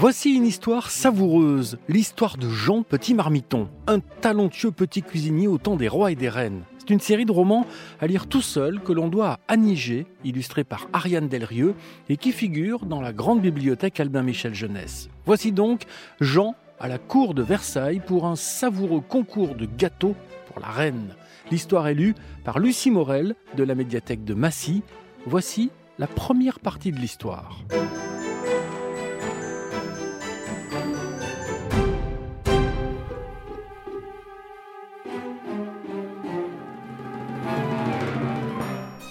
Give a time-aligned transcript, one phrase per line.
[0.00, 5.74] Voici une histoire savoureuse, l'histoire de Jean Petit Marmiton, un talentueux petit cuisinier au temps
[5.74, 6.62] des rois et des reines.
[6.78, 7.66] C'est une série de romans
[8.00, 11.74] à lire tout seul que l'on doit à Annie illustré par Ariane Delrieux
[12.08, 15.08] et qui figure dans la grande bibliothèque Albin Michel Jeunesse.
[15.26, 15.82] Voici donc
[16.20, 20.14] Jean à la cour de Versailles pour un savoureux concours de gâteaux
[20.46, 21.16] pour la reine.
[21.50, 24.84] L'histoire est lue par Lucie Morel de la médiathèque de Massy.
[25.26, 27.64] Voici la première partie de l'histoire.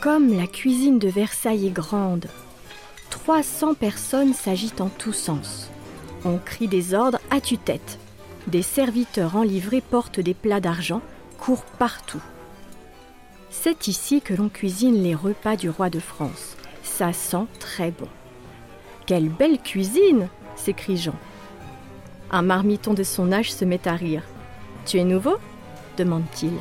[0.07, 2.27] Comme la cuisine de Versailles est grande,
[3.09, 5.69] 300 personnes s'agitent en tous sens.
[6.23, 7.99] On crie des ordres à tue-tête.
[8.47, 11.01] Des serviteurs en livrée portent des plats d'argent,
[11.37, 12.21] courent partout.
[13.49, 16.55] C'est ici que l'on cuisine les repas du roi de France.
[16.83, 18.07] Ça sent très bon.
[19.07, 21.15] Quelle belle cuisine s'écrie Jean.
[22.31, 24.23] Un marmiton de son âge se met à rire.
[24.85, 25.35] Tu es nouveau?
[25.97, 26.53] demande-t-il.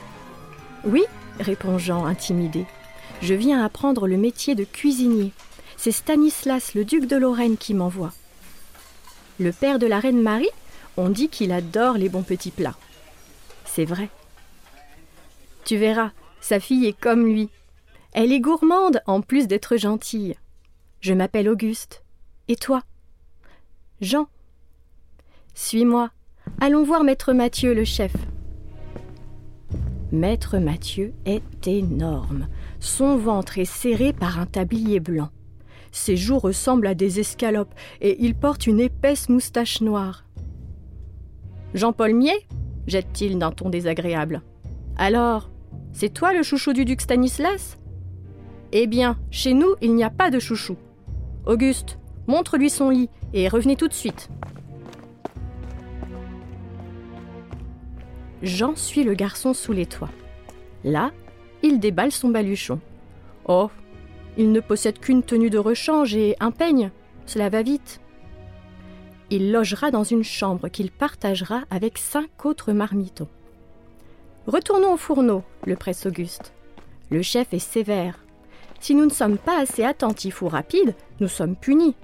[0.85, 1.05] Oui,
[1.39, 2.67] répond Jean, intimidé.
[3.23, 5.33] Je viens apprendre le métier de cuisinier.
[5.77, 8.13] C'est Stanislas, le duc de Lorraine, qui m'envoie.
[9.39, 10.49] Le père de la reine Marie,
[10.97, 12.77] on dit qu'il adore les bons petits plats.
[13.65, 14.09] C'est vrai.
[15.65, 17.51] Tu verras, sa fille est comme lui.
[18.13, 20.37] Elle est gourmande en plus d'être gentille.
[21.01, 22.03] Je m'appelle Auguste.
[22.49, 22.83] Et toi?
[24.01, 24.29] Jean.
[25.55, 26.11] Suis-moi.
[26.61, 28.13] Allons voir maître Mathieu, le chef.
[30.13, 32.47] Maître Mathieu est énorme.
[32.87, 35.31] Son ventre est serré par un tablier blanc.
[35.91, 40.25] Ses joues ressemblent à des escalopes et il porte une épaisse moustache noire.
[41.75, 42.47] Jean-Paul Mier?
[42.87, 44.41] jette-t-il d'un ton désagréable.
[44.97, 45.51] Alors,
[45.93, 47.77] c'est toi le chouchou du duc Stanislas?
[48.71, 50.77] Eh bien, chez nous, il n'y a pas de chouchou.
[51.45, 54.31] Auguste, montre-lui son lit et revenez tout de suite.
[58.43, 60.13] Jean suit le garçon sous les toits.
[60.85, 61.11] Là,
[61.67, 62.81] il déballe son baluchon.
[63.47, 63.71] Oh,
[64.37, 66.91] il ne possède qu'une tenue de rechange et un peigne.
[67.27, 68.01] Cela va vite.
[69.31, 73.29] Il logera dans une chambre qu'il partagera avec cinq autres marmitons.
[74.47, 76.53] Retournons au fourneau, le presse Auguste.
[77.11, 78.21] Le chef est sévère.
[78.79, 81.97] Si nous ne sommes pas assez attentifs ou rapides, nous sommes punis.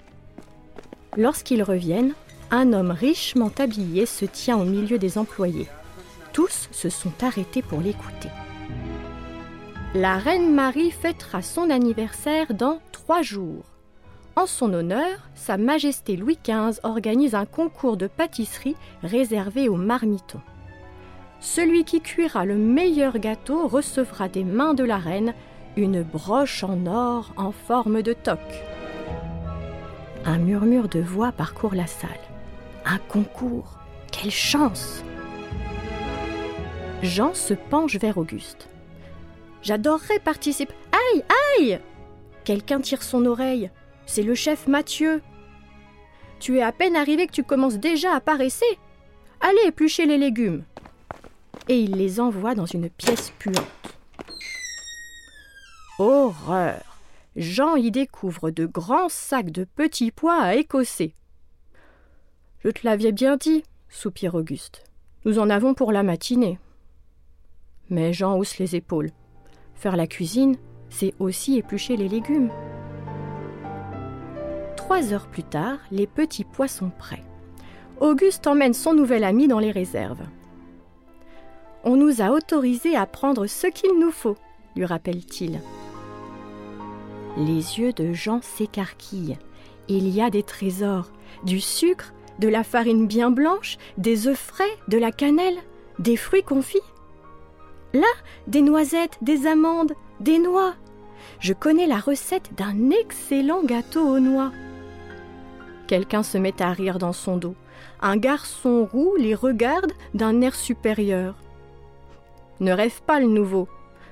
[1.16, 2.14] Lorsqu'ils reviennent,
[2.50, 5.68] un homme richement habillé se tient au milieu des employés.
[6.32, 8.30] Tous se sont arrêtés pour l'écouter.
[9.94, 13.66] La reine Marie fêtera son anniversaire dans trois jours.
[14.36, 20.40] En son honneur, Sa Majesté Louis XV organise un concours de pâtisserie réservé aux marmitons.
[21.40, 25.34] Celui qui cuira le meilleur gâteau recevra des mains de la reine
[25.76, 28.38] une broche en or en forme de toque.
[30.24, 32.10] Un murmure de voix parcourt la salle.
[32.86, 33.78] Un concours
[34.10, 35.04] Quelle chance
[37.02, 38.68] Jean se penche vers Auguste.
[39.62, 40.74] J'adorerais participer.
[40.92, 41.24] Aïe,
[41.58, 41.80] aïe
[42.44, 43.70] Quelqu'un tire son oreille.
[44.06, 45.22] C'est le chef Mathieu.
[46.40, 48.78] Tu es à peine arrivé que tu commences déjà à paresser.
[49.40, 50.64] Allez éplucher les légumes.
[51.68, 53.64] Et il les envoie dans une pièce puante.
[55.98, 56.82] Horreur
[57.36, 61.14] Jean y découvre de grands sacs de petits pois à écosser.
[62.64, 64.84] Je te l'avais bien dit, soupire Auguste.
[65.24, 66.58] Nous en avons pour la matinée.
[67.88, 69.10] Mais Jean hausse les épaules.
[69.82, 70.54] Faire la cuisine,
[70.90, 72.50] c'est aussi éplucher les légumes.
[74.76, 77.24] Trois heures plus tard, les petits pois sont prêts.
[78.00, 80.22] Auguste emmène son nouvel ami dans les réserves.
[81.82, 84.36] On nous a autorisés à prendre ce qu'il nous faut,
[84.76, 85.60] lui rappelle-t-il.
[87.36, 89.36] Les yeux de Jean s'écarquillent.
[89.88, 91.10] Il y a des trésors,
[91.42, 95.58] du sucre, de la farine bien blanche, des œufs frais, de la cannelle,
[95.98, 96.78] des fruits confits.
[97.92, 98.08] Là,
[98.46, 100.74] des noisettes, des amandes, des noix.
[101.40, 104.50] Je connais la recette d'un excellent gâteau aux noix.
[105.86, 107.54] Quelqu'un se met à rire dans son dos.
[108.00, 111.34] Un garçon roux les regarde d'un air supérieur.
[112.60, 113.68] Ne rêve pas le nouveau.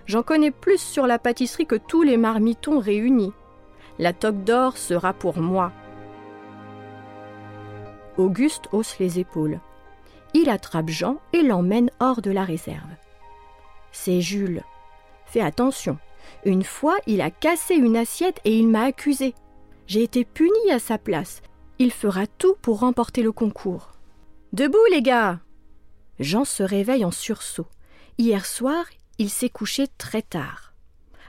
[0.06, 3.32] J'en connais plus sur la pâtisserie que tous les marmitons réunis.
[3.98, 5.72] La toque d'or sera pour moi.
[8.18, 9.60] Auguste hausse les épaules.
[10.34, 12.99] Il attrape Jean et l'emmène hors de la réserve.
[13.92, 14.62] C'est Jules.
[15.26, 15.98] Fais attention.
[16.44, 19.34] Une fois, il a cassé une assiette et il m'a accusé.
[19.86, 21.42] J'ai été puni à sa place.
[21.78, 23.92] Il fera tout pour remporter le concours.
[24.52, 25.40] Debout, les gars
[26.18, 27.68] Jean se réveille en sursaut.
[28.18, 28.84] Hier soir,
[29.18, 30.74] il s'est couché très tard.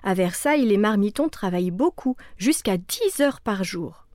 [0.04, 4.08] À Versailles, les marmitons travaillent beaucoup, jusqu'à dix heures par jour.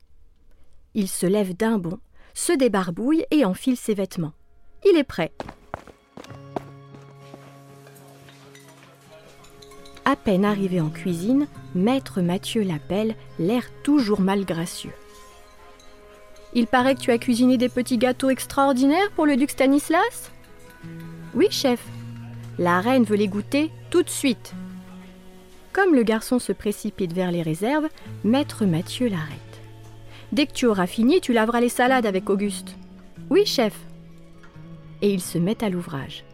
[0.95, 2.01] Il se lève d'un bond,
[2.35, 4.33] se débarbouille et enfile ses vêtements.
[4.85, 5.33] Il est prêt.
[10.09, 14.93] À peine arrivé en cuisine, maître Mathieu l'appelle, l'air toujours malgracieux.
[16.55, 20.31] Il paraît que tu as cuisiné des petits gâteaux extraordinaires pour le duc Stanislas?
[21.35, 21.85] Oui, chef.
[22.57, 24.55] La reine veut les goûter tout de suite.
[25.73, 27.89] Comme le garçon se précipite vers les réserves,
[28.23, 29.41] maître Mathieu l'arrête.
[30.31, 32.77] Dès que tu auras fini, tu laveras les salades avec Auguste.
[33.29, 33.75] Oui, chef.
[35.03, 36.25] Et il se met à l'ouvrage.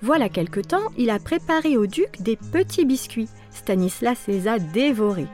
[0.00, 3.28] Voilà quelque temps, il a préparé au duc des petits biscuits.
[3.50, 5.26] Stanislas les a dévorés.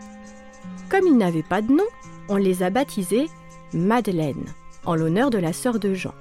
[0.89, 1.85] Comme ils n'avaient pas de nom,
[2.29, 3.29] on les a baptisés
[3.75, 4.47] Madeleine,
[4.85, 6.15] en l'honneur de la sœur de Jean.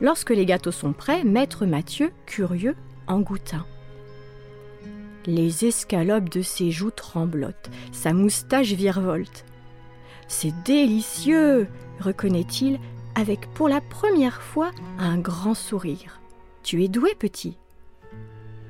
[0.00, 3.66] Lorsque les gâteaux sont prêts, maître Mathieu, curieux, en goûte un.
[5.24, 9.44] Les escalopes de ses joues tremblotent, sa moustache virevolte.
[10.28, 11.66] C'est délicieux,
[11.98, 12.78] reconnaît-il,
[13.16, 16.20] avec pour la première fois un grand sourire.
[16.66, 17.56] Tu es doué, petit.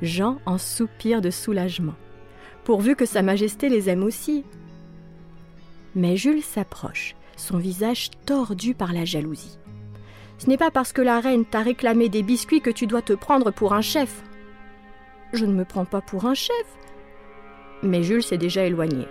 [0.03, 1.95] Jean en soupire de soulagement,
[2.63, 4.45] pourvu que Sa Majesté les aime aussi.
[5.95, 9.59] Mais Jules s'approche, son visage tordu par la jalousie.
[10.37, 13.15] Ce n'est pas parce que la reine t'a réclamé des biscuits que tu dois te
[13.15, 14.23] prendre pour un chef.
[15.33, 16.67] Je ne me prends pas pour un chef.
[17.83, 19.07] Mais Jules s'est déjà éloigné.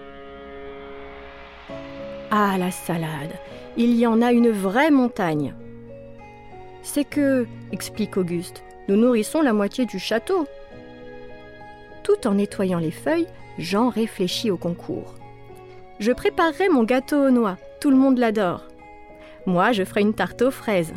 [2.30, 3.34] Ah, la salade
[3.78, 5.56] Il y en a une vraie montagne.
[6.84, 10.48] C'est que, explique Auguste, nous nourrissons la moitié du château.
[12.04, 13.28] Tout en nettoyant les feuilles,
[13.58, 15.16] Jean réfléchit au concours.
[16.00, 18.64] Je préparerai mon gâteau aux noix, tout le monde l'adore.
[19.46, 20.94] Moi, je ferai une tarte aux fraises.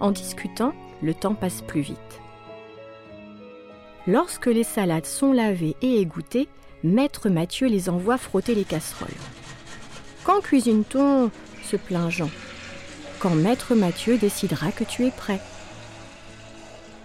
[0.00, 0.72] En discutant,
[1.02, 2.20] le temps passe plus vite.
[4.06, 6.48] Lorsque les salades sont lavées et égouttées,
[6.82, 9.08] Maître Mathieu les envoie frotter les casseroles.
[10.24, 11.30] Quand cuisine-t-on?
[11.62, 12.30] se plaint Jean.
[13.18, 15.40] Quand Maître Mathieu décidera que tu es prêt.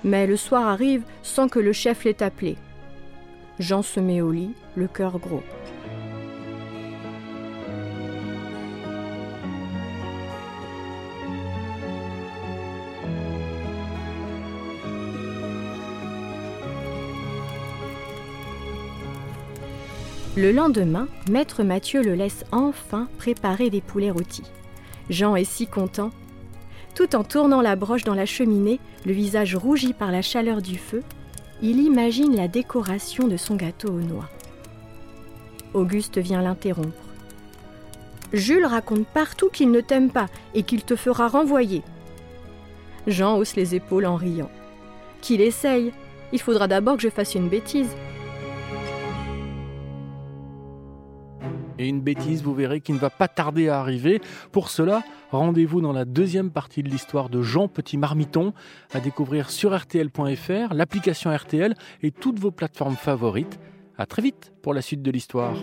[0.03, 2.57] Mais le soir arrive sans que le chef l'ait appelé.
[3.59, 5.43] Jean se met au lit, le cœur gros.
[20.37, 24.49] Le lendemain, maître Mathieu le laisse enfin préparer des poulets rôtis.
[25.09, 26.11] Jean est si content
[26.95, 30.77] tout en tournant la broche dans la cheminée, le visage rougi par la chaleur du
[30.77, 31.03] feu,
[31.61, 34.29] il imagine la décoration de son gâteau aux noix.
[35.73, 37.09] Auguste vient l'interrompre.
[38.33, 41.83] Jules raconte partout qu'il ne t'aime pas et qu'il te fera renvoyer.
[43.07, 44.51] Jean hausse les épaules en riant.
[45.21, 45.91] Qu'il essaye.
[46.31, 47.89] Il faudra d'abord que je fasse une bêtise.
[51.79, 54.21] Et une bêtise, vous verrez, qui ne va pas tarder à arriver.
[54.51, 58.53] Pour cela, rendez-vous dans la deuxième partie de l'histoire de Jean Petit Marmiton,
[58.93, 61.73] à découvrir sur rtl.fr, l'application RTL
[62.03, 63.59] et toutes vos plateformes favorites.
[63.97, 65.55] À très vite pour la suite de l'histoire.